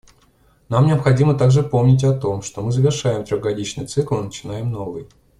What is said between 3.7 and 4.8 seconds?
цикл и начинаем